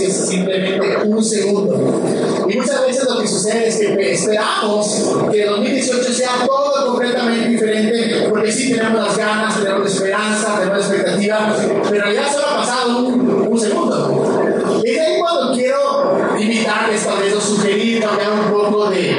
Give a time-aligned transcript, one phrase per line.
[0.00, 2.02] la es simplemente un segundo.
[2.48, 7.48] Y muchas veces lo que sucede es que esperamos que el 2018 sea todo completamente
[7.48, 11.56] diferente, porque sí tenemos las ganas, tenemos esperanza, tenemos expectativa,
[11.88, 14.80] pero ya solo ha pasado un, un segundo.
[14.84, 19.14] Y es ahí cuando quiero invitarles, tal vez, o sugerir, cambiar un poco de,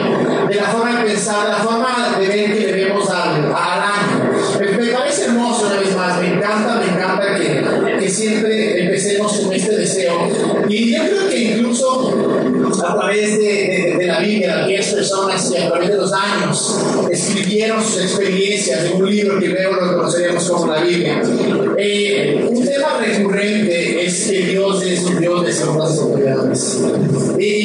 [0.50, 1.63] de la forma de pensar, la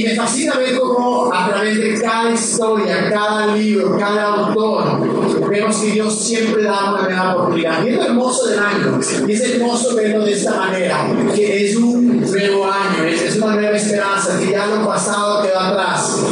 [0.08, 5.92] me fascina ver cómo a través de cada historia, cada libro, cada autor, vemos que
[5.92, 7.84] Dios siempre da una nueva oportunidad.
[7.84, 9.00] Y es hermoso del año.
[9.26, 13.76] Y es hermoso verlo de esta manera, que es un nuevo año, es, una nueva
[13.76, 16.22] esperanza, que ya lo pasado quedó atrás.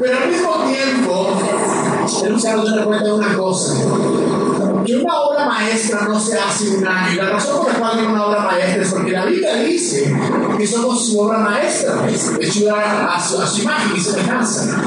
[0.00, 1.40] Pero al mismo tiempo,
[2.20, 3.74] tenemos que darnos cuenta de una cosa.
[4.84, 7.22] Que una obra maestra no se hace un año.
[7.22, 10.14] La razón por la cual digo una obra maestra es porque la Biblia dice
[10.56, 12.06] que somos su obra maestra,
[12.40, 14.82] hechura a su, a su imagen y semejanza.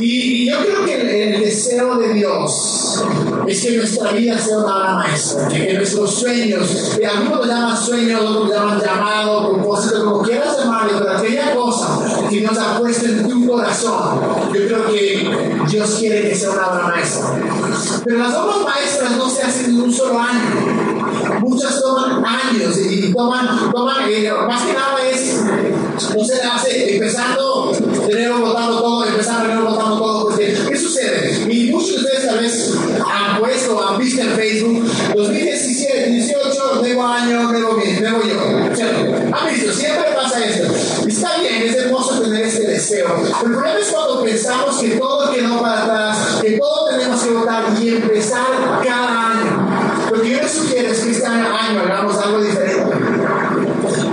[0.00, 3.04] Y, y yo creo que el, deseo de Dios
[3.46, 7.76] es que nuestra vida sea una obra maestra, que, nuestros sueños, que algunos lo llaman
[7.76, 12.78] sueños, otros lo llaman llamado, propósito, como quieras llamarle, pero aquella cosa que Dios ha
[12.78, 14.20] puesto en tu corazón,
[14.52, 17.28] yo creo que Dios quiere que sea una obra maestra.
[18.04, 21.40] Pero las obras maestras no se hacen en un solo año.
[21.40, 25.42] Muchas toman años y toman, toman eh, más que nada es,
[26.14, 27.72] no se hace empezando
[28.08, 31.52] enero votando todo, empezando enero votando todo, ¿qué sucede?
[31.52, 32.74] Y muchos de ustedes tal vez
[33.04, 34.84] han puesto, han visto en Facebook,
[35.14, 38.74] 2017, 18, nuevo año, nuevo, nuevo yo.
[38.74, 39.36] ¿Cierto?
[39.36, 40.74] Han visto, siempre pasa esto.
[41.06, 41.87] Está bien, es tener este
[42.78, 47.64] El problema es cuando pensamos que todo quedó para atrás, que todo tenemos que votar
[47.76, 48.46] y empezar
[48.84, 50.08] cada año.
[50.12, 51.46] Lo que yo les sugiero es que este año
[51.82, 52.96] hagamos algo diferente.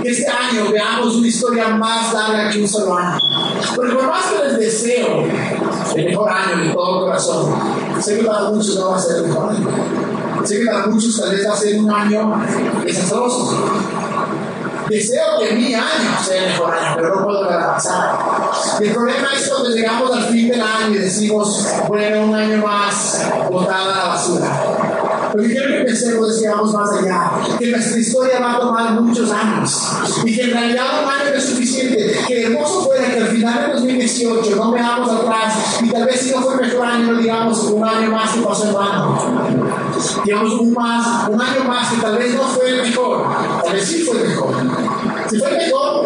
[0.02, 3.20] Que este año veamos una historia más larga que un solo año.
[3.76, 5.24] Porque por más que les deseo
[5.94, 7.54] el mejor año de todo corazón,
[8.00, 9.68] sé que para muchos no va a ser el mejor año.
[10.44, 12.42] Sé que para muchos tal vez va a ser un año
[12.84, 13.64] desastroso.
[14.88, 17.58] Deseo que mi año sea el mejor año, pero no puedo ver
[18.56, 18.82] avanzar.
[18.82, 23.22] El problema es cuando llegamos al fin del año y decimos, bueno, un año más
[23.50, 24.76] botada a la basura.
[25.34, 29.30] Lo que quiero que pensemos es más allá, que nuestra historia va a tomar muchos
[29.30, 29.70] años
[30.24, 32.20] y que en realidad un año no es suficiente.
[32.26, 36.30] Que hermoso fuera que al final de 2018 no veamos atrás y tal vez si
[36.30, 40.24] no fue el mejor año, digamos un año más que pasó en.
[40.24, 43.26] Digamos un, más, un año más que tal vez no fue el mejor,
[43.62, 44.54] tal vez sí fue el mejor.
[45.28, 46.05] Si fue el mejor,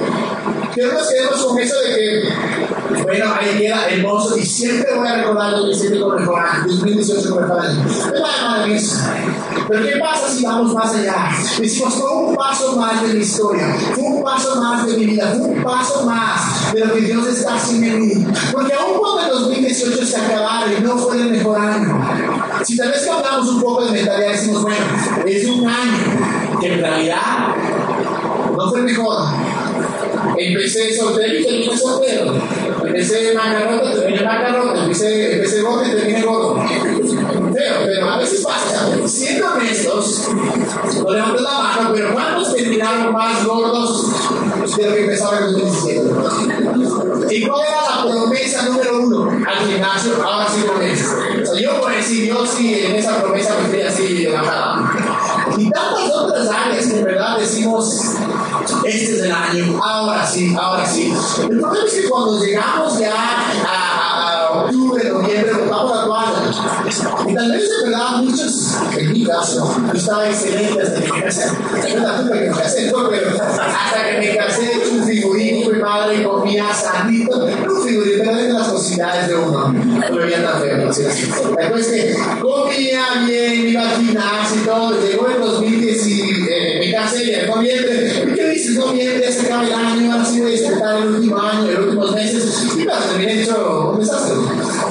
[0.81, 5.16] que no quedemos con eso de que, bueno, ahí queda hermoso y siempre voy a
[5.16, 7.84] recordar 2017 como mejor año, 2018 como mejor año.
[7.84, 8.97] No va de eso.
[9.69, 11.28] Pero ¿qué pasa si vamos más allá?
[11.59, 15.34] Decimos, fue un paso más de mi historia, fue un paso más de mi vida,
[15.37, 18.27] fue un paso más de lo que Dios está haciendo en mí.
[18.53, 22.01] Porque aún cuando el 2018 se acabara y no fue el mejor año,
[22.65, 24.84] si tal vez hablamos un poco de mentalidad, decimos, bueno,
[25.27, 27.54] es un año que en realidad
[28.57, 29.50] no fue el mejor.
[30.42, 32.33] Empecé soltero y terminé soltero.
[32.83, 34.83] Empecé macarrota, terminé macarrota.
[34.84, 36.65] Empecé, empecé gordo y terminé gordo.
[36.66, 38.89] Feo, pero a veces pasa.
[39.07, 40.28] Siendo honestos,
[40.97, 44.07] no la mano, pero ¿cuántos terminaron más gordos
[44.77, 47.34] de lo que empezaron en 2017?
[47.37, 50.13] ¿Y cuál era la promesa número uno al gimnasio?
[50.25, 51.16] Ahora sí promesa.
[51.42, 54.91] O sea, yo por decir, yo sí en esa promesa me fui así bajada.
[55.59, 58.15] Y tantas otras áreas que en verdad decimos,
[58.84, 61.12] este es el año, ahora sí, ahora sí.
[61.42, 63.15] El problema es que cuando llegamos ya
[63.66, 66.01] a, octubre, noviembre, vamos a.
[67.28, 71.22] Y tal vez de verdad muchos, en mi caso, yo estaba excelente hasta que me
[71.22, 71.48] casé.
[71.48, 76.24] Culpa que me casé, fue, pero hasta que me casé, hecho un figurín, fui padre,
[76.24, 79.72] comía sanito, un figurín, pero de las posibilidades de uno.
[79.72, 81.03] No me veía tan feo, no así.
[81.03, 86.22] Después que comía bien, iba al gimnasio y todo, llegó el 2010 y
[86.80, 88.20] me casé en noviembre.
[88.71, 88.87] ¿Y qué dices?
[88.87, 92.67] Noviembre, se acaba el año, sí voy a disfrutar el último año, los últimos meses.
[92.77, 94.37] Y claro, terminé hecho un desastre.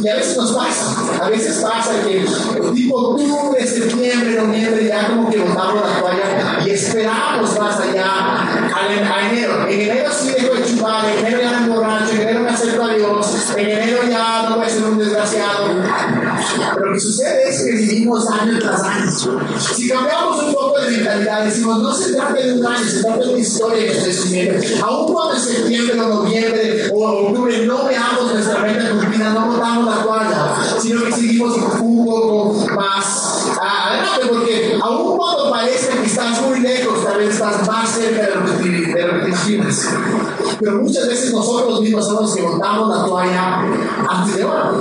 [0.01, 2.25] Y a veces nos pasa, a veces pasa que
[2.73, 9.29] tipo octubre, septiembre, noviembre, ya como que botamos la toalla y esperamos más allá a,
[9.29, 9.67] enero.
[9.67, 12.83] En enero sí dejo de chupar, en enero ya me borracho, en enero me acerco
[12.83, 15.67] a Dios, en enero ya no voy a ser un desgraciado.
[16.99, 19.09] Que sucede es que vivimos año tras año.
[19.57, 23.19] Si cambiamos un poco de mentalidad, decimos, no se trata de un año, se trata
[23.19, 24.85] de una historia que estoy siguiendo.
[24.85, 29.95] Aún cuando en septiembre o noviembre o octubre no veamos nuestra meta cumplida, no botamos
[29.95, 36.41] la toalla, sino que seguimos un poco más adelante, porque aún cuando parece que estás
[36.41, 36.88] muy lejos,
[37.27, 39.89] estás más cerca de lo que de lo imaginas.
[40.59, 43.65] Pero muchas veces nosotros mismos somos los que botamos la toalla
[44.09, 44.71] antes de ahora.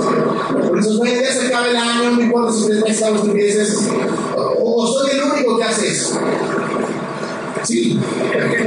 [0.67, 3.89] Por eso, no ya se acaba el año, no importa si ustedes me tú dices,
[4.35, 6.19] o soy el único que hace eso.
[7.63, 7.99] Sí,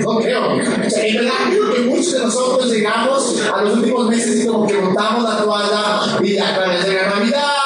[0.03, 0.49] no creo.
[0.49, 4.67] O en verdad creo que muchos de nosotros llegamos a los últimos meses y como
[4.67, 7.62] que montamos la toalla y a través de la Navidad,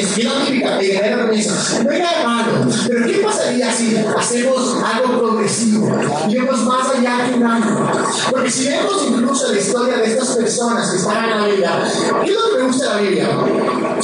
[0.00, 1.82] En enero comienza.
[1.82, 5.88] No nada malo, pero ¿qué pasaría si hacemos algo progresivo?
[6.28, 7.92] Y vemos más allá que un año.
[8.30, 11.82] Porque si vemos incluso la historia de estas personas que están en la Biblia,
[12.24, 13.28] ¿qué es lo me gusta de la Biblia?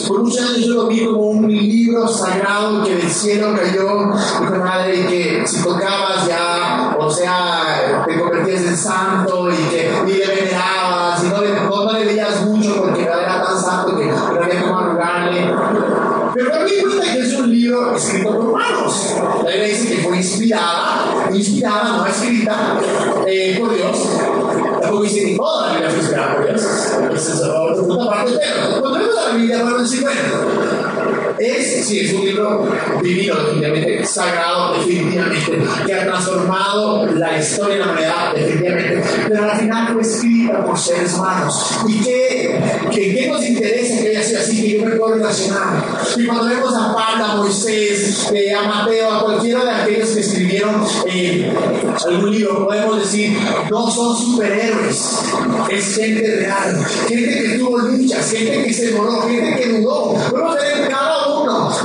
[0.07, 4.65] Por muchos años yo lo vi como un libro sagrado que del cielo cayó, dijo
[4.65, 10.27] madre, que si tocabas ya, o sea, te convertías en santo y que ni le
[10.27, 14.43] venerabas, y no le, no, le veías mucho porque no era tan santo que no
[14.43, 15.55] había como arrugarle.
[16.35, 17.33] Pero también cuenta que es
[17.97, 19.17] un libro escrito por humanos.
[19.43, 22.81] La Biblia dice que fue inspirada, inspirada, no escrita
[23.27, 23.97] eh, por Dios.
[24.81, 26.61] Tampoco dice ni toda la Biblia fue inspirada por Dios.
[26.63, 28.33] Esa es la segunda parte.
[28.39, 30.21] Pero cuando vemos la Biblia, podemos decir, bueno,
[31.39, 32.69] es, sí, es un libro
[33.03, 39.59] divino, definitivamente, sagrado, definitivamente, que ha transformado la historia de la humanidad, definitivamente, pero al
[39.59, 41.77] final fue escrita por seres humanos.
[41.87, 42.61] ¿Y qué,
[42.93, 45.85] qué, qué nos interesa que haya sido así, que yo me puedo relacionar?
[46.17, 50.21] Y cuando vemos a Pablo, a Moisés, eh, a Mateo, a cualquiera de aquellos que
[50.21, 51.53] escribieron eh,
[52.07, 53.37] algún libro, podemos decir,
[53.71, 55.19] no son superhéroes,
[55.71, 60.15] es gente real, gente que tuvo luchas, gente que se moró, gente que dudó.
[60.31, 61.36] Podemos ver cada uno,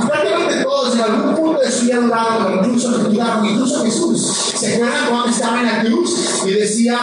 [0.06, 4.54] prácticamente todos en algún punto de su vida dudaron, incluso dudaron, incluso Jesús.
[4.56, 6.98] ¿Se acuerdan cuando estaba en la cruz y decía,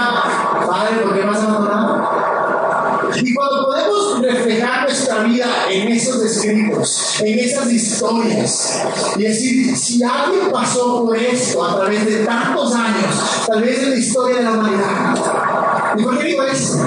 [0.67, 2.29] Padre, ¿por qué me has abandonado?
[3.15, 8.83] Y cuando podemos reflejar nuestra vida en esos escritos, en esas historias,
[9.17, 13.89] y decir, si alguien pasó por esto a través de tantos años, tal vez en
[13.91, 15.58] la historia de la humanidad.
[15.97, 16.77] ¿Y por qué digo esto?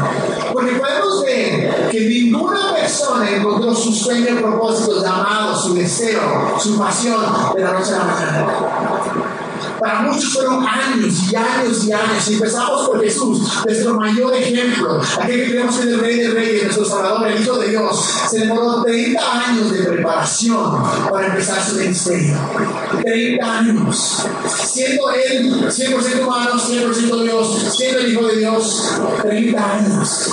[0.53, 7.21] Porque podemos ver que ninguna persona encontró su sueño, propósito, llamado, su deseo, su pasión
[7.55, 9.42] de la noche a la mañana.
[9.81, 12.31] Para muchos fueron años y años y años.
[12.31, 15.01] Y empezamos por Jesús, nuestro mayor ejemplo.
[15.21, 18.05] Aquel que creemos en el Rey de Reyes, nuestro Salvador, el Hijo de Dios.
[18.31, 22.37] Se demoró 30 años de preparación para empezar su ministerio.
[23.03, 24.27] 30 años.
[24.65, 28.93] Siendo Él 100% humano, 100% Dios, siendo el Hijo de Dios,
[29.23, 30.31] 30 años.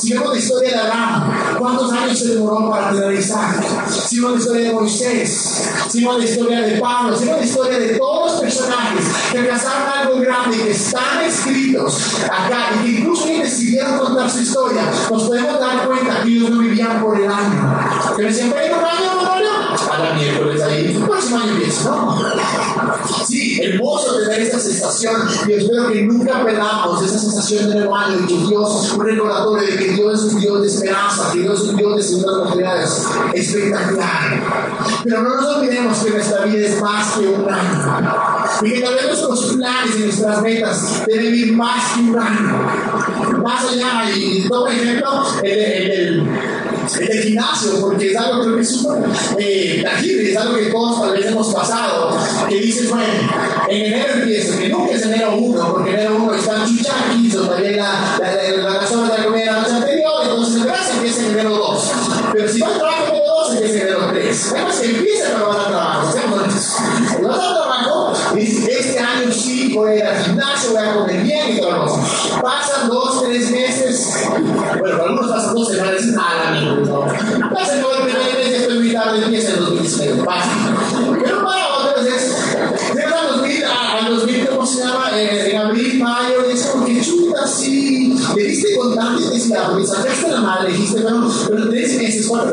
[0.00, 3.64] Si vemos la historia de Abraham, ¿cuántos años se demoró para tener Isaac?
[3.88, 7.46] Si vemos la historia de Moisés, si vemos la historia de Pablo, si vemos la
[7.46, 13.00] historia de todos los personajes que alcanzaron algo grande que están escritos acá y que
[13.00, 17.30] incluso decidieron contar su historia, nos podemos dar cuenta que ellos no vivían por el
[17.30, 17.78] año.
[18.16, 19.05] Que año, un año,
[19.96, 23.26] a la miércoles ahí, próximo año ¿no?
[23.26, 28.26] Sí, hermoso tener esta sensación y espero que nunca perdamos esa sensación de año de
[28.26, 31.60] que Dios es un recordatorio de que Dios es un Dios de esperanza, que Dios
[31.60, 33.06] es un Dios de segundas oportunidades.
[33.34, 34.42] Espectacular.
[35.04, 38.06] Pero no nos olvidemos que nuestra vida es más que un año.
[38.62, 43.42] Y que tal vez nuestros planes y nuestras metas deben ir más que un año.
[43.42, 46.30] Más allá, y por ejemplo, el, el, el,
[46.88, 49.04] gimnasio, porque es algo que es súper
[49.38, 53.12] eh, tangible, es algo que todos tal vez hemos pasado, que dices, bueno,
[53.68, 57.76] en enero empiezo, que nunca es enero 1, porque enero 1 están chuchaquis, o también
[57.76, 58.85] la, la, la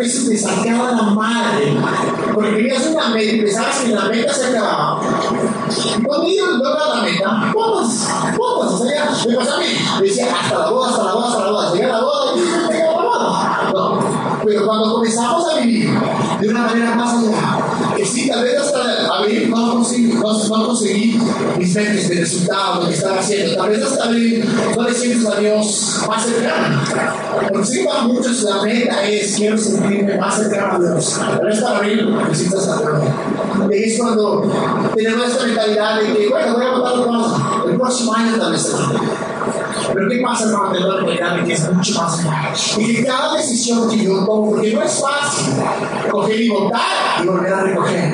[0.04, 1.78] eso me sacaba la madre,
[2.34, 5.02] porque querías una meta y pensabas que la meta se acababa.
[5.98, 8.10] Y cuando yo lograba la meta, ¡pomas!
[8.38, 8.72] ¡pomas!
[8.74, 9.66] O sea, me pasaba a mí,
[10.02, 12.84] decía hasta la boda, hasta la boda, hasta la boda, llegué la boda y se
[12.84, 14.40] acababa la boda.
[14.46, 15.90] Pero cuando comenzamos a vivir
[16.40, 17.03] de una manera más
[21.74, 23.56] satisfechos del resultado, lo que estaba haciendo.
[23.56, 26.82] Tal vez hasta abril no sientes a Dios más cercano.
[27.50, 31.20] Porque si va muchos, la meta es quiero sentirme más cercano a Dios.
[31.38, 36.54] Pero es para abril, necesitas la Y es cuando tenemos esta mentalidad de que, bueno,
[36.54, 38.72] voy a votar el próximo año tal vez.
[39.94, 42.60] Pero ¿qué pasa cuando tengo la mentalidad que es mucho más grande?
[42.78, 45.54] Y que cada decisión que yo tomo, porque no es fácil
[46.12, 48.14] coger y votar y volver a recoger.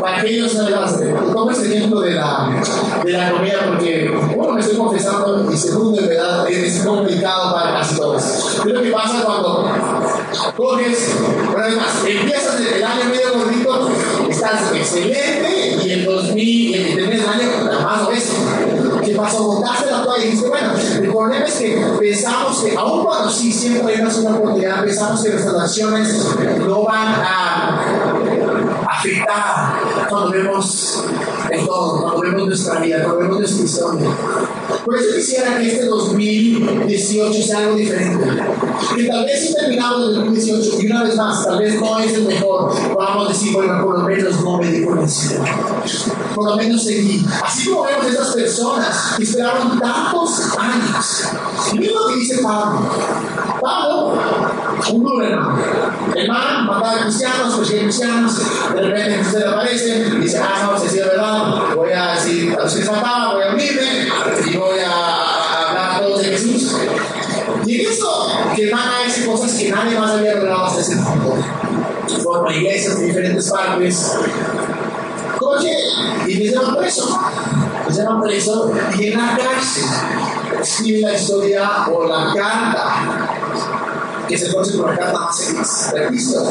[0.00, 2.62] Para aquellos no tomo este ejemplo de la,
[3.04, 7.78] de la comida porque, bueno, me estoy confesando y segundo, de verdad, es complicado para
[7.78, 8.60] casi todos.
[8.62, 9.70] ¿Qué es lo que pasa cuando
[10.56, 11.16] coges,
[11.50, 13.90] pero además, empiezas el año medio gordito,
[14.28, 18.32] estás excelente y el 2000, el primer año más obeso.
[19.04, 19.44] ¿Qué pasó?
[19.44, 23.52] Botaste la toalla y dices, bueno, el problema es que pensamos que, aun cuando sí
[23.52, 26.26] siempre hay una oportunidad, pensamos que nuestras acciones
[26.58, 27.80] no van a
[28.88, 31.04] afectar cuando vemos
[31.50, 34.08] el todo, cuando vemos nuestra vida, cuando vemos nuestra historia.
[34.84, 38.26] Por eso quisiera que este 2018 sea algo diferente.
[38.96, 42.14] Que tal vez si terminamos el 2018 y una vez más, tal vez no es
[42.14, 44.98] el mejor, podamos decir, bueno, por lo menos no me di por
[46.34, 47.24] Por lo menos seguí.
[47.44, 51.24] Así como vemos estas personas que esperaron tantos años.
[51.72, 52.88] Y mira lo que dice Pablo.
[53.60, 54.18] Pablo,
[54.92, 55.22] un duro
[56.14, 58.34] El man mataba a cristianos, persigue cristianos,
[58.74, 62.54] de repente se le aparece y dice, ah, no, si es verdad, voy a decir
[62.58, 63.79] a los que voy a unirme
[67.82, 71.36] eso que van a decir cosas que nadie más había logrado hasta ese punto.
[72.22, 74.12] Forma iglesias de diferentes partes.
[75.40, 75.74] Oye,
[76.26, 77.18] y me llevan preso.
[77.88, 79.84] Me llevan preso y en la cárcel
[80.60, 83.36] escribe la historia o la carta
[84.28, 86.50] que se conoce como la carta más Cristo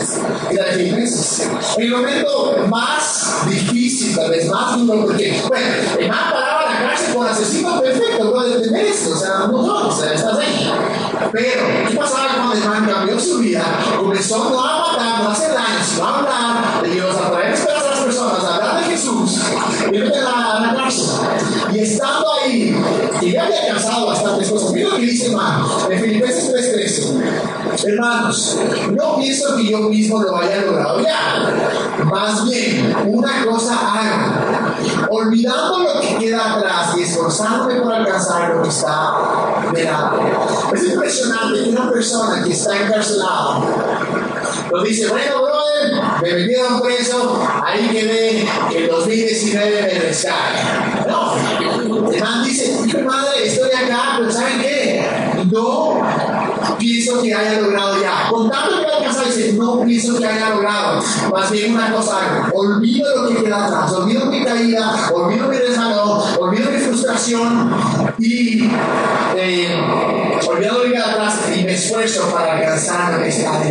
[0.51, 1.49] y la de Filipenses.
[1.77, 5.67] En el momento más difícil, tal vez más duro, porque, bueno,
[5.97, 6.33] el man
[6.79, 10.37] la cárcel con asesino perfecto, no detener esto, o sea, no, no, o sea, estás
[10.37, 10.71] ahí.
[11.31, 13.63] Pero, ¿qué pasaba cuando el man cambió su vida?
[13.97, 17.53] Comenzó no a matar, no a hacer daño, sino a hablar de Dios, a traer
[17.53, 19.39] esperanza a personas, a hablar de Jesús,
[19.91, 21.05] y no a la cárcel.
[21.73, 22.75] Y estando ahí,
[23.21, 27.89] y ya había alcanzado bastantes cosas, mira lo que dice man, en Filipenses 3.13.
[27.91, 28.57] Hermanos,
[28.91, 32.03] no pienso que yo mismo lo haya logrado ya.
[32.03, 34.58] Más bien, una cosa hago,
[35.09, 39.13] olvidando lo que queda atrás y esforzándome por alcanzar lo que está
[39.73, 40.33] delante.
[40.73, 43.61] Es impresionante que una persona que está encarcelada
[44.71, 51.07] nos dice, bueno, brother, me metieron preso, ahí quedé, que el 2019 me rescate.
[51.07, 55.05] No, el man dice, mi madre, estoy acá, pero ¿saben qué?
[55.51, 56.01] No
[56.79, 58.29] pienso que haya logrado ya.
[58.29, 61.03] Con tanto que alcanzar, dice, no pienso que haya logrado.
[61.31, 66.21] Más bien una cosa, olvido lo que queda atrás, olvido mi caída, olvido mi resbalón,
[66.39, 67.71] olvido mi frustración
[68.17, 68.69] y
[69.35, 69.81] eh,
[70.47, 73.61] olvido lo que queda atrás y me esfuerzo para alcanzar lo que está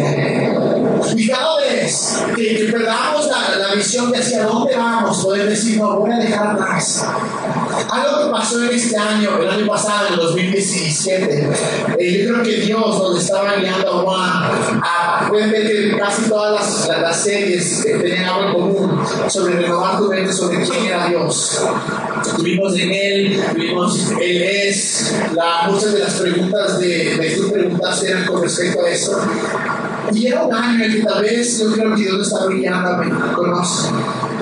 [1.17, 6.01] Y cada vez que, perdamos la, la, visión de hacia dónde vamos, poder decir, no,
[6.01, 7.05] voy a dejar atrás.
[7.91, 11.51] Algo que pasó en este año, el año pasado, en 2017,
[11.99, 14.83] eh, yo creo que Dios nos estaba guiando a Juan.
[14.83, 20.09] A, ver que casi todas las, las, series tenían algo en común sobre renovar tu
[20.09, 21.61] mente sobre quién era Dios.
[22.37, 25.15] Tuvimos en Él, tuvimos Él es,
[25.69, 29.19] muchas de las preguntas de, de tus preguntas eran con respecto a esto.
[30.13, 33.33] Y era un año en que tal vez yo creo que Dios estaba brillando, me
[33.33, 33.89] conoce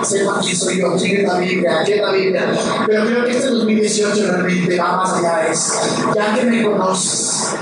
[0.05, 2.55] sepa quién soy yo, quién es la Biblia, qué es la Biblia.
[2.87, 5.49] Pero creo que este 2018 realmente va más allá.
[5.49, 5.73] Es,
[6.15, 7.55] ya que me conoces,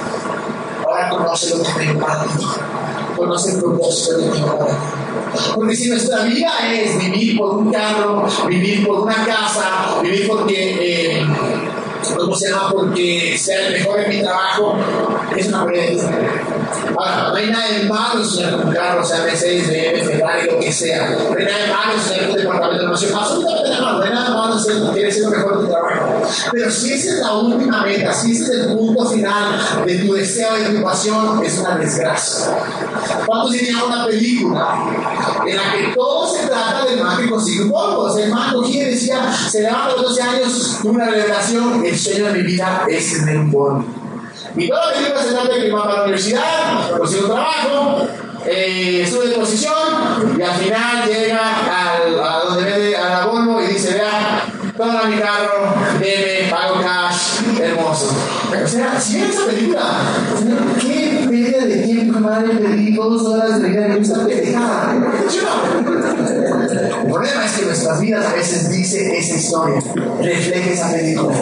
[0.85, 2.47] ahora conoce lo que tengo para ti.
[3.17, 4.77] Conoce el propósito de mi ahora.
[5.55, 11.17] Porque si nuestra vida es vivir por un carro, vivir por una casa, vivir porque,
[11.17, 11.27] eh,
[12.17, 12.53] ¿cómo se?
[12.73, 14.77] Porque sea el mejor en mi trabajo,
[15.37, 15.83] es una buena
[16.97, 20.59] Ahora, no hay nada de malo soñar con un carro, sea Mercedes, BMW, Ferrari, lo
[20.61, 21.11] que sea.
[21.11, 23.17] No hay nada de malo soñar con un departamento de negocio.
[23.17, 23.99] Absolutamente nada malo.
[23.99, 26.23] No hay nada de malo ser, querer ser lo mejor de tu trabajo.
[26.53, 30.15] Pero si esa es la última meta, si ese es el punto final de tu
[30.15, 32.47] deseo y tu pasión, es una desgracia.
[33.27, 34.79] ¿Cuántos dirían una película
[35.47, 39.63] en la que todo se trata del man que consigue el man cogía decía, se
[39.63, 44.04] levanta a los 12 años, una revelación, el sueño de mi vida es tener un.
[44.57, 48.09] La película se trata de que va para la universidad, consigue un trabajo,
[48.47, 49.73] eh, de posición
[50.39, 54.47] y al final llega al, a donde ve a la Volvo y dice, vea,
[54.77, 58.15] toma mi carro, debe, pago cash, hermoso.
[58.65, 60.01] O sea, si ven esa película,
[60.81, 64.95] ¿qué pérdida de tiempo madre, perdí dos horas de vida en esta pendejada.
[67.03, 69.83] El problema es que nuestras vidas a veces dice esa historia,
[70.21, 71.35] refleja esa película.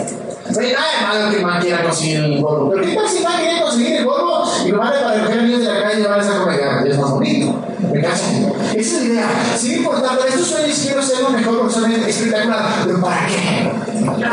[0.49, 2.69] No hay nada de malo que man quiera conseguir el polvo.
[2.71, 5.43] Pero ¿qué pasa si man quiere conseguir el polvo y lo manda para recoger a
[5.43, 6.87] niños de la calle y llevarles a comer?
[6.87, 7.55] Es más bonito.
[7.91, 8.53] ¿Me cachan?
[8.75, 9.29] Esa es la idea.
[9.57, 12.83] Sin importar, para estos sueños quiero ser lo mejor son espectacular.
[12.85, 13.71] ¿Pero para qué?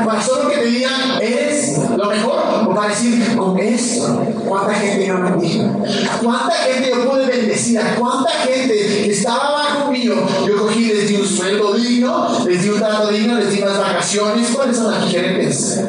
[0.04, 2.40] Para solo que te digan, eres lo mejor.
[2.66, 5.64] O para decir, con esto, ¿cuánta gente yo bendijo?
[6.22, 7.80] ¿Cuánta gente yo pude bendecir?
[7.98, 10.14] ¿Cuánta gente que estaba bajo mío?
[10.46, 13.78] Yo cogí, les di un sueldo digno, les di un trato digno, les di unas
[13.78, 14.48] vacaciones.
[14.50, 15.80] ¿Cuáles son las gerentes?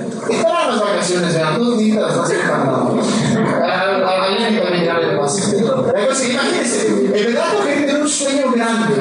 [0.72, 2.88] Las vacaciones, eran dos días, no sé para nada.
[4.28, 5.56] Alguien también ya me pasa.
[5.56, 8.96] Imagínense, en verdad que tener un sueño grande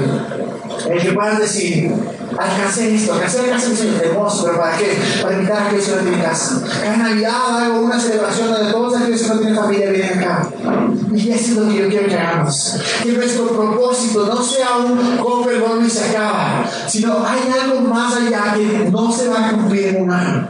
[0.86, 1.92] en el que puedas decir,
[2.36, 4.98] alcancé esto, alcancé la de sueño hermoso, pero ¿para qué?
[5.22, 6.62] Para invitar a aquellos que no tienen casa.
[6.82, 10.48] Cada Navidad hago una celebración donde todos aquellos que no tienen familia vienen acá.
[11.12, 12.76] Y eso es lo que yo quiero que hagamos.
[13.02, 18.16] Que nuestro propósito no sea un compra el y se acaba, sino hay algo más
[18.16, 20.48] allá que no se va a cumplir en un año.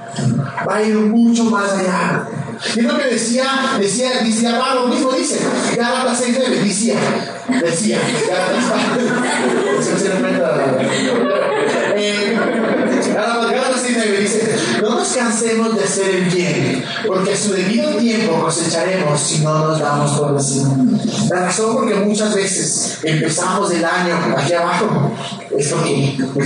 [0.68, 2.28] Va a ir mucho más allá.
[2.76, 3.44] Y lo que decía,
[3.78, 5.38] decía, decía Pablo mismo dice,
[5.76, 6.96] Gálatas 6, 9, decía,
[7.62, 8.64] decía, Gálatas
[13.82, 18.42] 6, 9 dice, no nos cansemos de hacer el bien, porque a su debido tiempo
[18.42, 20.68] cosecharemos si no nos damos por vencidos.
[21.30, 25.12] La razón por que muchas veces empezamos el año aquí abajo
[25.56, 26.44] es porque por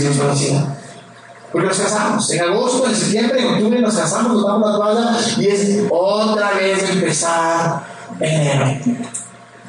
[1.54, 2.30] porque nos casamos.
[2.32, 6.50] En agosto, en septiembre, en octubre nos casamos, nos damos la toalla y es otra
[6.50, 7.84] vez empezar
[8.18, 8.64] enero.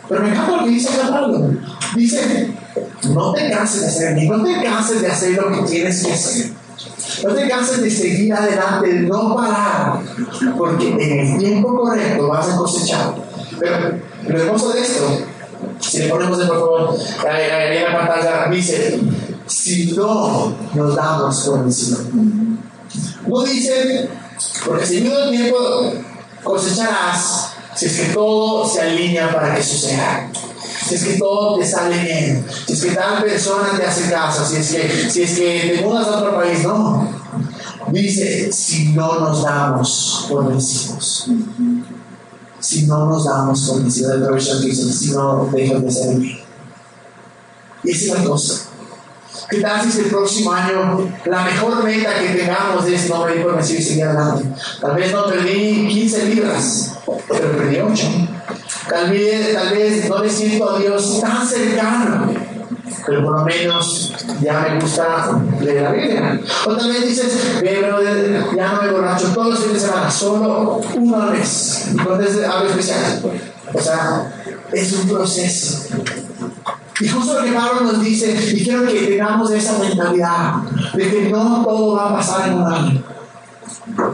[0.09, 1.51] Pero me encanta lo que dice Pablo.
[1.95, 2.55] Dice,
[3.13, 6.53] no te canses de hacer no te canses de hacer lo que tienes que hacer.
[7.23, 9.99] No te canses de seguir adelante, de no parar,
[10.57, 13.13] porque en el tiempo correcto vas a cosechar.
[13.59, 15.19] Pero lo hermoso de esto,
[15.79, 16.97] si le ponemos de por favor,
[17.29, 18.99] ahí en la pantalla, dice,
[19.47, 21.99] si no nos damos por vencido.
[23.27, 24.09] No dice,
[24.65, 25.57] porque si el tiempo
[26.43, 30.31] cosecharás si es que todo se alinea para que suceda.
[30.87, 34.45] Si es que todo te sale bien, si es que tal persona te hace caso,
[34.45, 37.09] si es que, si es que te mudas a otro país, no.
[37.91, 41.27] Dice, si no nos damos por vencidos.
[42.59, 46.39] Si no nos damos por vencidos, la versión dice, si no dejas de ser bien.
[47.83, 48.69] Y esa es la cosa.
[49.49, 53.59] ¿Qué tal si el próximo año la mejor meta que tengamos es no me por
[53.59, 54.45] y seguir adelante?
[54.81, 58.07] Tal vez no perdí 15 libras, pero perdí 8.
[58.89, 62.33] Tal vez, tal vez no me siento a Dios tan cercano,
[63.05, 66.39] pero por lo menos ya me gusta leer la Biblia.
[66.65, 67.99] O tal vez dices, pero
[68.55, 71.89] ya no me borracho todos los fines de semana, solo una vez.
[71.91, 73.21] Entonces algo especial.
[73.73, 74.31] O sea,
[74.71, 75.87] es un proceso.
[76.99, 80.55] Y justo lo que Pablo nos dice, y quiero que tengamos esa mentalidad
[80.93, 83.03] de que no todo va a pasar en un año.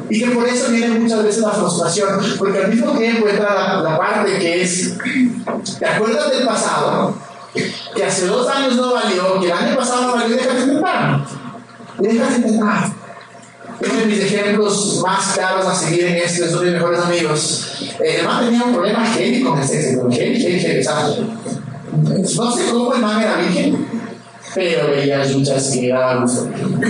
[0.09, 3.97] Y que por eso viene muchas veces la frustración, porque al mismo tiempo entra la,
[3.97, 4.97] parte que es,
[5.79, 7.15] ¿te acuerdas del pasado?
[7.95, 11.25] Que hace dos años no valió, que el año pasado no valió, déjate intentar.
[11.99, 12.93] Déjate intentar.
[13.79, 16.99] Uno de mis ejemplos más claros a seguir en esto es uno de mis mejores
[16.99, 17.93] amigos.
[18.03, 20.83] Eh, man tenía un problema heavy con el sexo, heavy, heavy, heavy.
[21.91, 23.87] No sé cómo el man era virgen,
[24.55, 26.25] pero veía luchas que era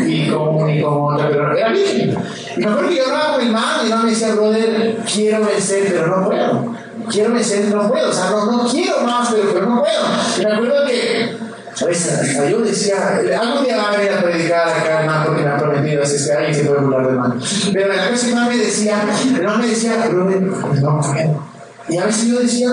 [0.08, 2.16] y como y como otra, pero era virgen.
[2.56, 5.46] Y me acuerdo que yo hablaba con el man y man me decía, brother, quiero
[5.46, 6.76] vencer, pero no puedo.
[7.10, 8.10] Quiero vencer, no puedo.
[8.10, 10.02] O sea, no, no quiero más, pero, pero no puedo.
[10.40, 14.68] Y me acuerdo que a veces yo decía, algún día va a venir a predicar
[14.68, 17.42] acá el man porque me ha prometido, así que alguien se puede burlar del man.
[17.74, 17.96] Pero la
[18.36, 19.02] man me decía,
[19.36, 21.51] el man me decía, brother, no puedo.
[21.92, 22.70] Y a veces yo decía,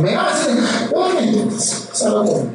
[0.00, 0.58] me hacen,
[0.94, 2.50] obviamente, salvo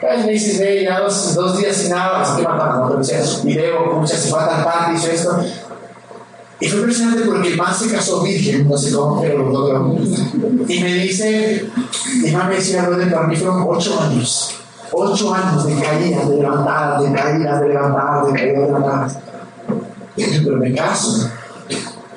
[0.00, 3.00] cada vez me dices, hey, ya dos, dos días sin nada, así que matan, ¿no?
[3.44, 5.40] y veo muchas se faltan parte, hizo esto.
[6.60, 9.96] Y fue impresionante porque el man se casó virgen, no sé cómo, pero lo logró.
[10.68, 11.68] Y me dice,
[12.22, 14.54] mi mamá me decía, brother, para mí fueron ocho años.
[14.90, 19.18] Ocho años de caídas, de levantadas, de caídas, de levantadas, de caídas, de levantadas.
[20.16, 21.30] Pero me caso.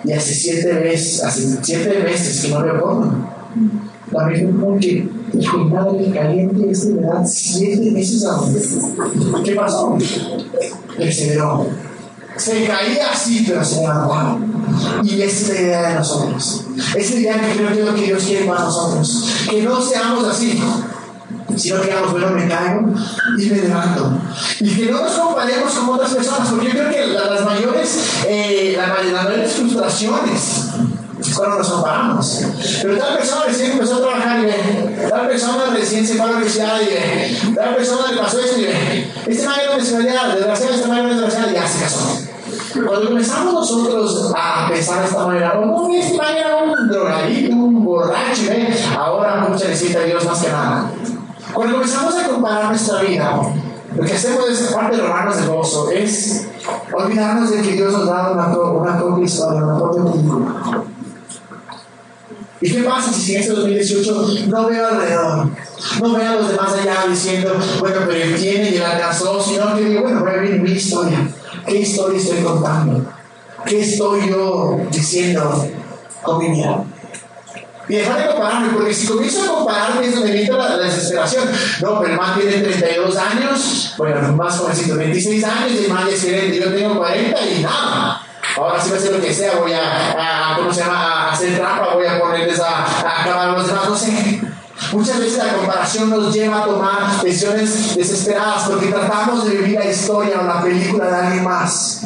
[0.03, 3.13] Y hace siete meses, hace siete meses que no acuerdo.
[4.11, 8.41] La misma porque el madre caliente es de verdad siete meses a
[9.43, 9.97] ¿Qué pasó?
[10.97, 11.67] Perseveró.
[12.35, 14.39] Se caía así, pero se levantaba.
[15.03, 16.65] Y esa es la idea de nosotros.
[16.77, 19.45] Esa es la idea que creo que es lo que Dios quiere para nosotros.
[19.49, 20.59] Que no seamos así
[21.57, 22.89] sino que digamos, bueno, me caigo
[23.37, 24.11] y me levanto.
[24.59, 28.77] Y que no nos comparemos con otras personas, porque yo creo que las mayores, eh,
[28.77, 30.71] las mayores frustraciones
[31.35, 32.41] cuando nos comparamos.
[32.81, 36.27] Pero tal persona recién empezó a trabajar y ve, Tal persona recién se fue a
[36.27, 38.65] la universidad y tal persona le pasó eso y
[39.27, 42.17] este man era desgraciado, desgraciado, este era desgraciado y ya se casó.
[42.73, 47.55] Cuando comenzamos nosotros a pensar de esta manera, oh, no, este man era un drogadito,
[47.55, 48.73] un borracho, ¿eh?
[48.97, 50.91] ahora mucha necesita Dios más que nada.
[51.53, 53.41] Cuando comenzamos a comparar nuestra vida,
[53.95, 56.47] lo que hacemos es, parte de los de gozo, es
[56.93, 60.83] olvidarnos de que Dios nos da una, una propia historia, una propia película.
[62.61, 65.49] ¿Y qué pasa si en este 2018 no veo alrededor?
[65.99, 69.75] No veo a los demás allá diciendo, bueno, pero él tiene y él alcanzó, sino
[69.75, 71.27] que digo, bueno, voy a ver mi historia.
[71.65, 73.03] ¿Qué historia estoy contando?
[73.65, 75.67] ¿Qué estoy yo diciendo
[76.23, 76.83] con mi vida?
[77.91, 81.43] Y dejar de compararme, porque si comienzo a compararme es donde viene la, desesperación.
[81.81, 86.07] No, pero el man tiene 32 años, bueno, más jovencito, 26 años, y el man
[86.07, 88.21] es gerente, yo tengo 40 y nada.
[88.55, 91.31] Ahora sí voy a hacer lo que sea, voy a, ¿cómo se llama?
[91.31, 94.41] Hacer trampa, voy a ponerles a, a acabar los demás, no sé.
[94.93, 99.91] Muchas veces la comparación nos lleva a tomar decisiones desesperadas porque tratamos de vivir la
[99.91, 102.03] historia o la película de alguien más.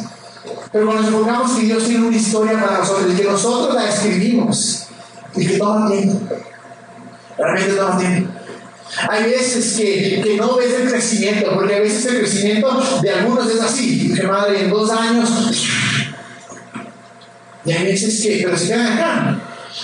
[0.72, 3.88] Pero cuando nos enfocamos que Dios tiene una historia para nosotros y que nosotros la
[3.88, 4.86] escribimos
[5.36, 6.20] y que toma tiempo,
[7.38, 8.32] realmente toma tiempo.
[9.10, 13.50] Hay veces que, que, no ves el crecimiento, porque a veces el crecimiento de algunos
[13.50, 15.28] es así, que madre, en dos años
[17.66, 19.40] y hay veces que, pero se quedan acá.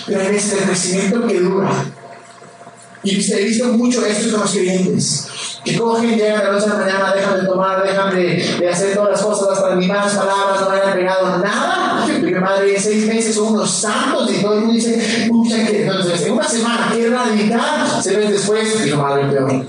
[0.07, 1.69] Pero hay veces el crecimiento que dura.
[3.03, 5.27] Y he visto mucho esto con los clientes.
[5.65, 8.69] Que cogen, llegan a la noche a la mañana, dejan de tomar, dejan de, de
[8.69, 11.82] hacer todas las cosas, hasta ni malas palabras, no hayan pegado nada.
[12.43, 16.33] Madre, seis meses son unos santos y todo el mundo dice, pucha, que entonces en
[16.33, 19.65] una semana, qué radical, se ven después, y lo madre, peor.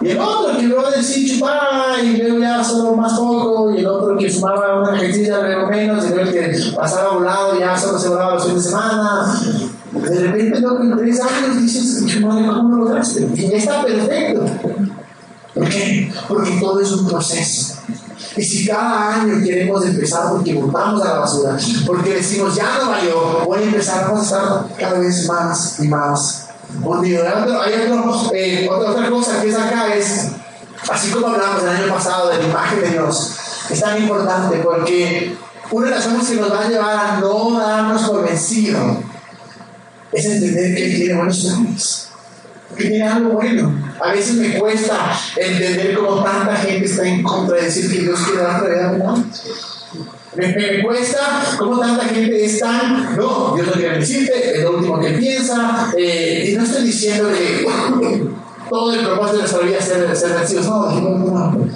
[0.00, 3.86] Y el otro que luego decir chupaba y luego ya solo más poco, y el
[3.86, 7.58] otro que fumaba una ejercicio luego menos, y luego el que pasaba a un lado
[7.60, 9.40] ya solo se volaba los fines de semana.
[9.92, 13.28] De repente, loco, en tres años dices, madre, ¿cómo lo lograste?
[13.32, 14.44] Y ya está perfecto.
[15.54, 16.12] ¿Por qué?
[16.26, 17.71] Porque todo es un proceso.
[18.36, 22.90] Y si cada año queremos empezar porque botamos a la basura, porque decimos ya no
[22.90, 26.42] valió, voy a empezar, a estar cada vez más y más
[28.32, 30.28] hay eh, otra cosa que es acá, es,
[30.90, 33.36] así como hablamos el año pasado de la imagen de Dios,
[33.70, 35.36] es tan importante porque
[35.70, 39.02] una de las cosas que nos va a llevar a no darnos por vencido
[40.12, 42.08] es entender que Él tiene buenos planes,
[42.76, 43.72] tiene algo bueno.
[44.00, 48.20] A veces me cuesta entender cómo tanta gente está en contra de decir que Dios
[48.20, 49.24] quiere dar realidad humana.
[50.34, 54.98] Me, cuesta cómo tanta gente es tan, no, Dios no quiere decirte, es lo último
[54.98, 57.66] que piensa, eh, y no estoy diciendo que
[58.70, 61.68] todo el propósito de nuestra vida es ser, ser vencidos, no, no, no,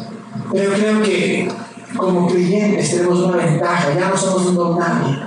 [0.50, 1.50] pero creo que
[1.96, 5.18] como creyentes tenemos una ventaja, ya no somos un don nadie.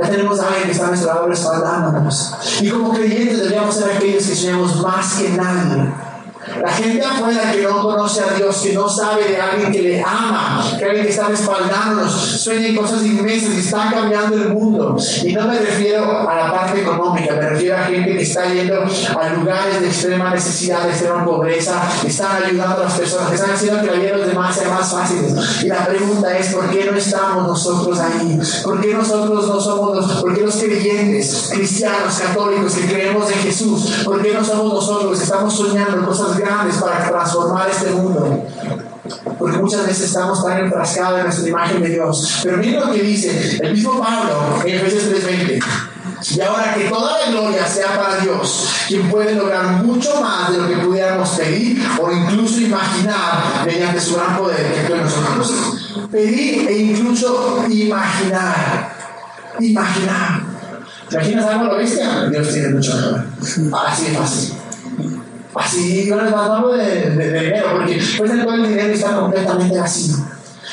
[0.00, 2.34] Ya tenemos a alguien que está a nuestro lado respaldándonos.
[2.60, 5.92] Y como creyentes deberíamos ser aquellos que soñamos más que nadie
[6.58, 10.02] la gente afuera que no conoce a Dios, que no sabe de alguien que le
[10.02, 14.96] ama, que alguien que está respaldándonos, sueña cosas inmensas y está cambiando el mundo.
[15.22, 18.82] Y no me refiero a la parte económica, me refiero a gente que está yendo
[18.82, 23.50] a lugares de extrema necesidad, de extrema pobreza, están ayudando a las personas, que están
[23.50, 25.18] haciendo que la vida de los demás sea más fácil.
[25.62, 28.38] Y la pregunta es, ¿por qué no estamos nosotros ahí?
[28.64, 33.38] ¿Por qué nosotros no somos los, por qué los creyentes, cristianos, católicos, que creemos en
[33.38, 38.44] Jesús, por qué no somos nosotros que estamos soñando cosas grandes para transformar este mundo.
[39.38, 42.40] Porque muchas veces estamos tan enfrascados en nuestra imagen de Dios.
[42.42, 45.60] Pero miren lo que dice el mismo Pablo en Efesios 3:20.
[46.36, 50.58] Y ahora que toda la gloria sea para Dios, quien puede lograr mucho más de
[50.58, 56.08] lo que pudiéramos pedir o incluso imaginar mediante su gran poder que en nosotros.
[56.10, 58.92] Pedir e incluso imaginar.
[59.58, 60.42] Imaginar.
[61.08, 62.02] ¿Te imaginas algo lo viste?
[62.30, 63.24] Dios tiene mucho poder.
[63.86, 64.54] Así de fácil.
[65.54, 69.78] Así no les hablando de, de, de, dinero, porque pues el el dinero está completamente
[69.78, 70.16] vacío.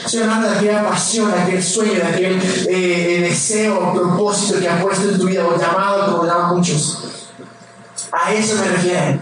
[0.06, 4.80] Estoy hablando de aquella pasión, de aquel sueño, de aquel eh, deseo, propósito que han
[4.80, 7.00] puesto en tu vida, o llamado, como llaman muchos.
[8.12, 9.20] A eso me refiero.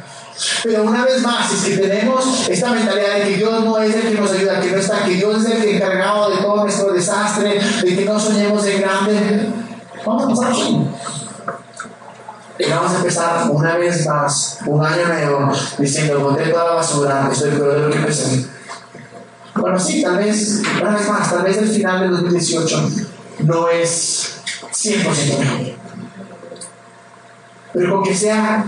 [0.64, 4.02] Pero una vez más, es que tenemos esta mentalidad de que Dios no es el
[4.14, 7.62] que nos ayuda, que no está, que Dios es el encargado de todo nuestro desastre,
[7.84, 9.50] de que no soñemos en grande,
[10.06, 10.54] vamos a pasar
[12.76, 17.52] vamos a empezar una vez más, un año nuevo, diciendo, boté toda la basura, estoy
[17.52, 18.48] peor de lo que pensé.
[19.56, 22.90] Bueno, sí, tal vez, una vez más, tal vez el final del 2018
[23.46, 25.76] no es 100% mejor.
[27.74, 28.66] Pero con que sea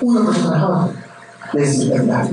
[0.00, 0.90] 1% mejor,
[1.54, 2.28] es verdad.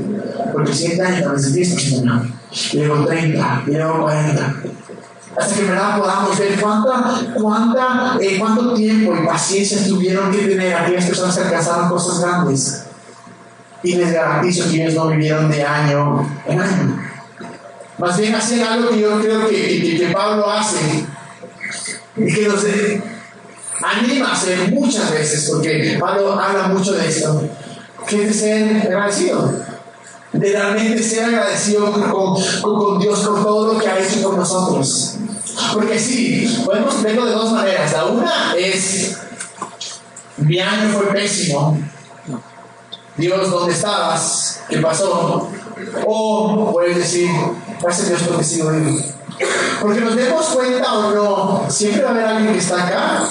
[0.52, 2.28] Porque 100 años tal vez es 10% mejor.
[2.72, 4.56] Y luego 30, y luego 40
[5.36, 10.76] hasta que verdad podamos ver cuánta, cuánta, eh, cuánto tiempo y paciencia tuvieron que tener
[10.76, 12.84] aquellas personas que alcanzaron cosas grandes.
[13.82, 17.04] Y les garantizo que ellos no vivieron de año en año.
[17.98, 21.06] Más bien hacen algo que yo creo que, que, Pablo hace
[22.16, 22.64] y que nos
[23.84, 27.50] anima a hacer muchas veces, porque Pablo habla mucho de esto,
[28.08, 29.73] que es ser agradecido.
[30.34, 34.38] De realmente ser agradecido con, con, con Dios por todo lo que ha hecho por
[34.38, 35.16] nosotros.
[35.74, 37.94] Porque sí, podemos verlo de dos maneras.
[37.94, 39.18] La una es,
[40.38, 41.78] mi año fue pésimo.
[43.16, 44.62] Dios, ¿dónde estabas?
[44.68, 45.50] ¿Qué pasó?
[46.06, 47.30] O puedes decir,
[47.80, 49.00] gracias a Dios porque sigo vivo.
[49.82, 53.24] Porque nos demos cuenta o no, siempre va a haber alguien que está acá,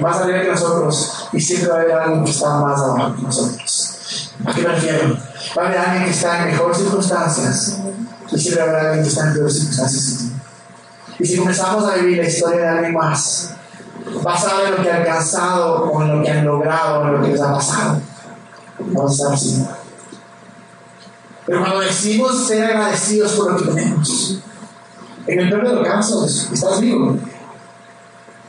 [0.00, 3.22] más arriba que nosotros, y siempre va a haber alguien que está más abajo que
[3.22, 4.32] nosotros.
[4.44, 5.18] ¿A qué me refiero?
[5.56, 7.78] Va a haber alguien que está en mejores circunstancias,
[8.30, 10.24] y siempre a haber alguien que está en peores circunstancias.
[11.18, 13.50] Y si comenzamos a vivir la historia de alguien más,
[14.22, 17.40] basado en lo que han alcanzado, en lo que han logrado, en lo que les
[17.40, 18.00] ha pasado,
[18.78, 19.66] vamos a estar así.
[21.46, 24.38] Pero cuando decimos ser agradecidos por lo que tenemos,
[25.26, 27.16] en el peor de los casos, estás vivo.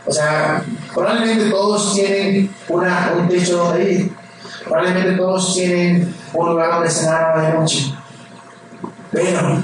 [0.05, 4.18] O sea, probablemente todos tienen una, un techo donde ir.
[4.63, 7.93] Probablemente todos tienen un lugar donde cenar a la noche.
[9.11, 9.63] Pero,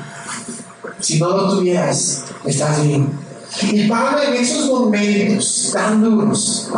[1.00, 3.20] si no lo tuvieras, estás bien.
[3.62, 6.70] Y Pablo en esos momentos tan duros,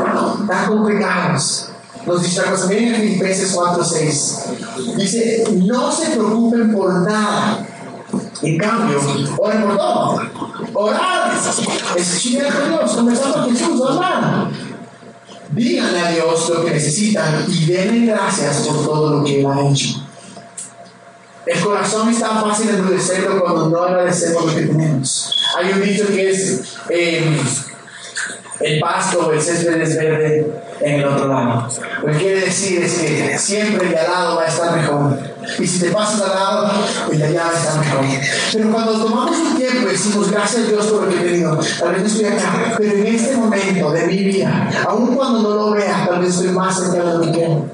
[0.47, 1.69] tan complicados,
[2.07, 4.95] algo también en Filipenses 4:6.
[4.95, 7.65] Dice, no se preocupen por nada.
[8.41, 8.99] En cambio,
[9.39, 10.21] oren por todo.
[10.73, 11.31] Orar
[11.95, 14.47] es chingar con Dios, conversar con Jesús, orar.
[15.57, 19.67] Díganle a Dios lo que necesitan y denle gracias por todo lo que Él ha
[19.67, 20.03] hecho.
[21.47, 25.35] El corazón está fácil de endurecerlo cuando no agradecemos lo que tenemos.
[25.57, 27.41] Hay un dicho que es eh,
[28.59, 30.45] el pasto el césped es verde
[30.79, 31.67] en el otro lado.
[32.03, 35.19] Lo que quiere decir es que siempre el de al lado va a estar mejor.
[35.59, 36.71] Y si te pasas al lado,
[37.11, 38.05] el de allá estar mejor.
[38.51, 41.59] Pero cuando tomamos un tiempo y decimos gracias a Dios por lo que he tenido,
[41.79, 45.71] tal vez estoy acá, pero en este momento de mi vida, aun cuando no lo
[45.71, 47.65] vea, tal vez estoy más cerca de lo que quiero.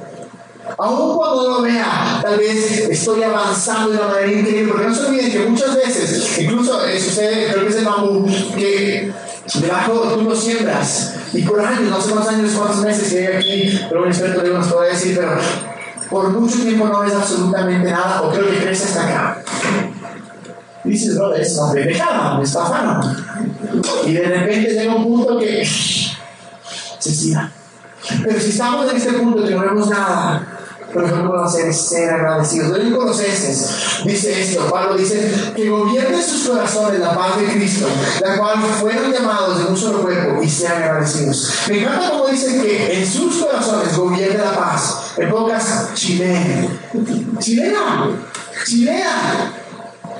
[0.77, 4.95] Aún cuando no lo vea, tal vez estoy avanzando de una manera increíble, porque no
[4.95, 9.11] se olviden que muchas veces, incluso eh, sucede, creo que es el mamú, que
[9.55, 13.79] debajo tú lo siembras y por años, no sé cuántos años, cuántos meses hay aquí,
[13.89, 15.31] pero un experto de nos puede decir, pero
[16.09, 19.43] por mucho tiempo no ves absolutamente nada o creo que crece hasta acá.
[20.83, 23.15] Dices, bro, es una pendejada, me está afano.
[24.05, 25.65] Y de repente llega un punto que
[26.99, 27.51] se siga.
[28.23, 30.52] Pero si estamos en este punto que no vemos nada,
[31.01, 32.77] lo que podemos hacer ser agradecidos.
[32.79, 37.87] En Colosenses dice esto, Pablo dice que gobierne sus corazones la paz de Cristo,
[38.21, 41.53] la cual fueron llamados de un solo cuerpo y sean agradecidos.
[41.67, 45.13] Me encanta como dice que en sus corazones gobierne la paz.
[45.17, 46.67] En pocas, chilena.
[47.39, 48.09] Chilena.
[48.65, 49.53] Chilena.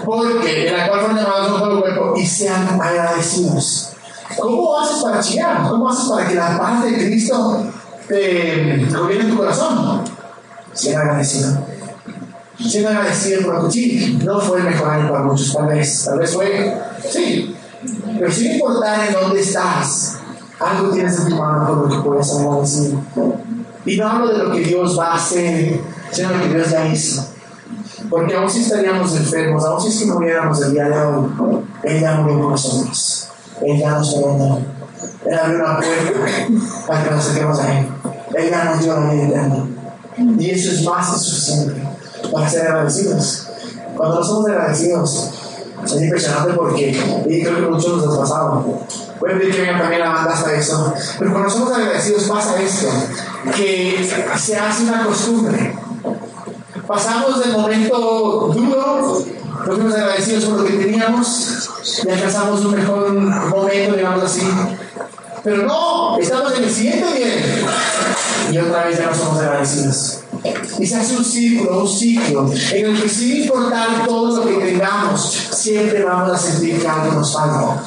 [0.04, 3.90] Porque en la cual fueron llamados de un solo cuerpo y sean agradecidos.
[4.40, 5.70] ¿Cómo haces para chillar?
[5.70, 7.64] ¿Cómo haces para que la paz de Cristo
[8.08, 10.04] te gobierne tu corazón?
[10.74, 11.66] Ser agradecido.
[12.68, 16.34] Ser agradecido por sí, no fue el mejor año para muchos, tal vez, tal vez
[16.34, 16.82] fue,
[17.12, 17.56] sí,
[18.18, 20.18] pero sin importar en dónde estás,
[20.60, 22.94] algo tienes en tu mano por lo que puedes agradecer.
[23.86, 25.82] Y no hablo de lo que Dios va a hacer,
[26.12, 27.28] sino de lo que Dios ya hizo.
[28.10, 31.30] Porque aún si estaríamos enfermos, aún si es que muriéramos el día de hoy,
[31.84, 33.28] Él ya murió por nosotros.
[33.62, 34.60] Él ya nos perdonó.
[35.26, 36.12] Él abrió una puerta
[36.88, 37.88] para que nos acerquemos a Él.
[38.50, 39.66] Ya nos dio la vida eterna.
[40.18, 41.84] Y eso es más que suficiente
[42.32, 43.48] para ser agradecidos.
[43.96, 45.30] Cuando no somos agradecidos,
[45.86, 46.92] es impresionante porque,
[47.28, 48.80] y creo que muchos nos ha pasado.
[49.20, 50.94] Puede pedir que venga también la banda hasta eso.
[51.20, 52.88] Pero cuando somos agradecidos pasa esto,
[53.56, 55.76] que se hace una costumbre.
[56.88, 59.24] Pasamos del momento duro,
[59.66, 61.70] nos fuimos agradecidos por lo que teníamos
[62.04, 64.42] y alcanzamos un mejor momento, digamos así.
[65.44, 67.66] Pero no, estamos en el siguiente bien
[68.54, 70.20] y otra vez ya no somos agradecidos.
[70.78, 74.66] Y se hace un círculo, un ciclo, en el que sin importar todo lo que
[74.66, 77.82] tengamos, siempre vamos a sentir que algo nos falta,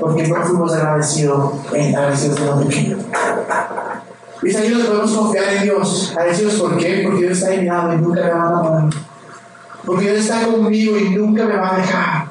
[0.00, 2.98] porque no fuimos agradecidos, eh, agradecidos de lo pequeño.
[4.42, 6.12] Ahí donde podemos confiar en Dios.
[6.16, 7.02] Agradecidos por qué?
[7.04, 9.00] Porque Dios está en y nunca me va a abandonar.
[9.84, 12.24] Porque Dios está conmigo y nunca me va a dejar.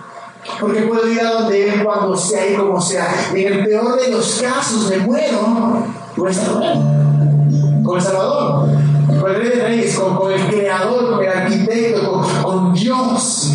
[0.60, 3.08] Porque puedo ir a donde Él cuando sea y como sea.
[3.36, 5.84] Y en el peor de los casos me muero,
[6.16, 6.99] voy a estar
[7.84, 8.70] con el Salvador,
[9.20, 13.52] con el Rey de Reyes, con, el Creador, con el Arquitecto, con, Dios,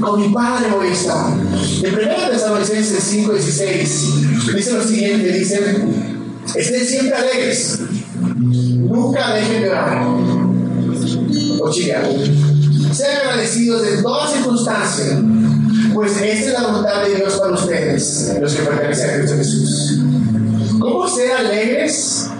[0.00, 1.32] con mi Padre estar.
[1.32, 5.84] En 1 Tesalonicenses 5, 16 dice lo siguiente, dice,
[6.54, 7.80] estén siempre alegres,
[8.36, 10.06] nunca dejen de orar.
[11.60, 12.06] o chilear.
[12.92, 15.18] Sean agradecidos en todas circunstancias,
[15.92, 19.98] pues esta es la voluntad de Dios para ustedes, los que pertenecen a Cristo Jesús.
[20.78, 22.30] ¿Cómo ser alegres?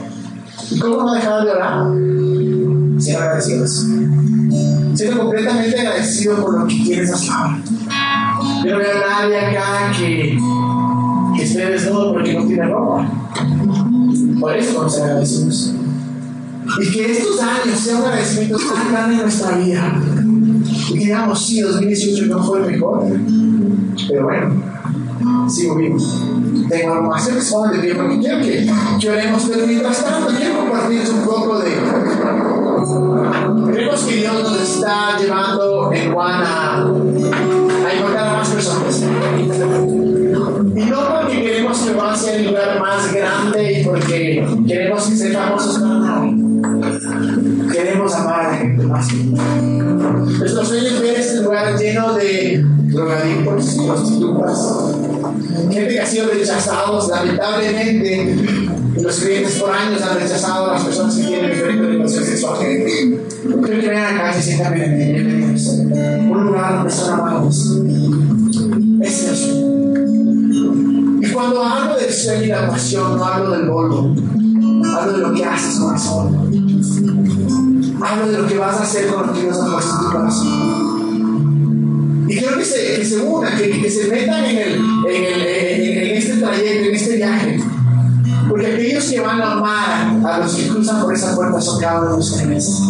[0.71, 1.87] ¿Y cómo no dejar de orar?
[3.01, 3.87] Ser agradecidos.
[4.95, 7.31] Siendo completamente agradecido por lo que quieres hacer
[8.65, 10.39] Yo no veo a nadie acá que,
[11.37, 13.07] que esté desnudo porque no tiene ropa.
[14.41, 15.75] Por eso vamos a ser agradecidos.
[16.81, 20.03] Y que estos años sean un agradecimiento tan grande en nuestra vida.
[20.91, 23.05] Y digamos, sí, 2018 no fue el mejor.
[24.09, 25.99] Pero bueno, sigo vivo.
[26.73, 28.67] Algo más que de pie porque quiero que,
[29.01, 29.43] que oremos.
[29.51, 31.71] Pero mientras tanto, quiero compartirles un poco de.
[33.73, 39.03] Creemos que Dios nos está llevando en Juan a, a encontrar a más personas.
[40.77, 45.17] Y no porque queremos que Juan sea el lugar más grande y porque queremos que
[45.17, 46.47] sean famosos para nadie.
[47.73, 49.13] Queremos amar a la gente más.
[49.13, 54.96] Nuestro sueño es ver este lugar lleno de drogadictos, prostitutas,
[55.71, 57.09] gente que ha sido rechazados.
[57.09, 58.37] Lamentablemente,
[59.01, 62.59] los clientes por años han rechazado a las personas que tienen diferente orientación sexual.
[62.61, 65.67] Creo que vengan acá y sientan bienvenidos.
[65.67, 67.81] Un lugar donde son amados.
[69.03, 69.77] Es el sueño.
[71.21, 74.15] Y cuando hablo del sueño y la pasión, no hablo del polvo.
[74.85, 76.47] Hablo de lo que haces, corazón.
[78.03, 80.11] Hablo de lo que vas a hacer con lo que Dios ha puesto en tu
[80.13, 80.76] corazón.
[82.29, 85.47] Y quiero que se, que se unan, que, que, se metan en, el, en, el,
[85.47, 87.61] en, este trayecto, en este viaje.
[88.49, 92.01] Porque aquellos que van a amar a los que cruzan por esa puerta son cada
[92.01, 92.81] uno de ustedes.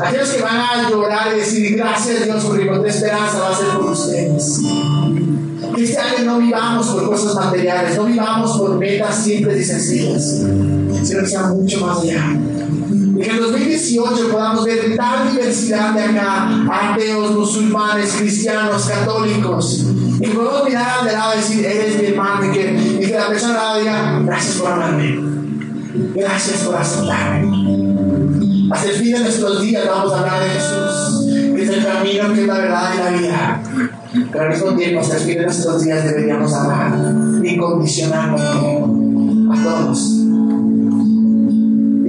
[0.00, 3.68] Aquellos que van a llorar y decir gracias Dios porque con esperanza va a ser
[3.78, 4.60] por ustedes.
[5.74, 10.42] Que este año no vivamos por cosas materiales, no vivamos por metas simples y sencillas,
[11.02, 12.38] sino que sea mucho más allá
[13.24, 19.86] que en 2018 podamos ver tal diversidad de acá, ateos, musulmanes, cristianos, católicos,
[20.20, 23.14] y podemos mirar al de lado y decir, eres mi hermano, y que, y que
[23.14, 25.18] la persona diga, gracias por amarme,
[26.14, 27.74] gracias por aceptarme.
[28.70, 32.34] Hasta el fin de nuestros días vamos a hablar de Jesús, que es el camino,
[32.34, 33.62] que es la verdad y la vida.
[34.32, 36.92] Pero al mismo tiempo, hasta el fin de nuestros días deberíamos amar
[37.42, 38.84] incondicionalmente
[39.52, 40.23] a todos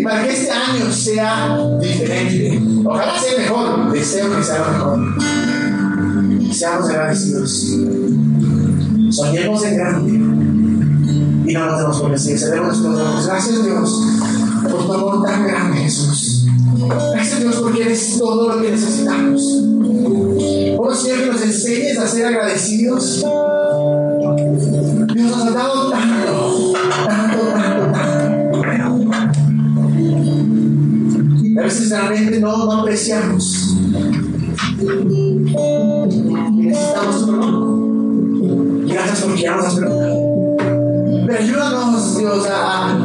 [0.05, 2.61] para que este año sea diferente.
[2.85, 4.99] Ojalá sea mejor, deseo que sea mejor.
[6.53, 7.51] Seamos agradecidos.
[9.09, 10.11] Soñemos en grande
[11.49, 12.41] y no nos demos por vencidos.
[12.55, 13.25] Nuestros ojos.
[13.25, 14.01] Gracias Dios
[14.71, 16.45] por tu amor tan grande, Jesús.
[17.11, 19.41] Gracias Dios porque eres todo lo que necesitamos.
[20.77, 23.25] Oh Señor, que nos enseñes a ser agradecidos.
[31.65, 33.75] Veces realmente no, no apreciamos.
[36.51, 38.86] Necesitamos tu perdón.
[38.88, 40.58] Gracias porque ya nos has perdonado.
[41.28, 42.97] Pero ayúdanos, Dios, a,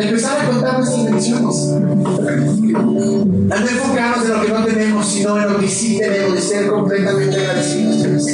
[0.00, 1.68] empezar a contar nuestras bendiciones.
[3.48, 6.40] A no enfocarnos en lo que no tenemos, sino en lo que sí tenemos, de
[6.40, 8.28] ser completamente agradecidos.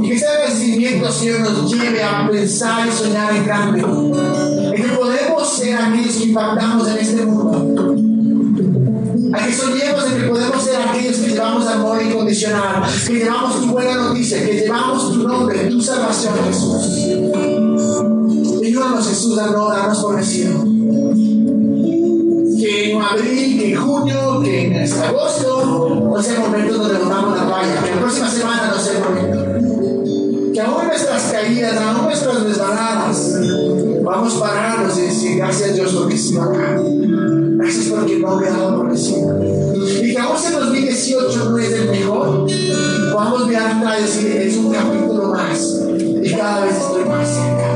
[0.00, 3.84] Y que ese agradecimiento, Señor, nos lleve a pensar y soñar en grande
[4.82, 5.17] que podemos
[5.58, 7.96] ser aquellos que impactamos en este mundo.
[9.32, 13.66] A que soñemos de que podemos ser aquellos que llevamos amor incondicional, que llevamos tu
[13.66, 16.76] buena noticia, que llevamos tu nombre, tu salvación, Jesús.
[18.64, 20.64] Ayúdanos, Jesús, a no darnos por vencido.
[22.58, 27.36] Que en abril, que en junio, que en agosto no sea momento donde nos damos
[27.36, 30.52] la valla, que la próxima semana no sea el momento.
[30.52, 33.34] Que aún nuestras caídas, aún nuestras desbanadas,
[34.08, 36.80] Vamos a pararnos y decir gracias Dios porque estoy acá.
[37.58, 42.46] Gracias porque no me ha por Y que aún si 2018 no es el mejor,
[43.12, 45.82] podamos mirar atrás y decir es un capítulo más.
[46.22, 47.67] Y cada vez estoy más cerca.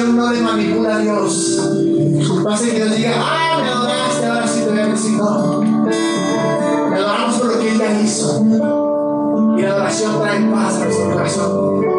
[0.00, 1.58] adoración no le manipula a Dios.
[2.42, 5.12] No hace que Dios diga, ah, me adoraste, ahora sí te voy a decir.
[5.12, 8.44] Le adoramos por lo que ella hizo.
[9.58, 11.89] Y la adoración trae paz a nuestro corazón.